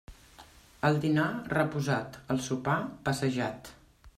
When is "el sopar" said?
2.35-2.79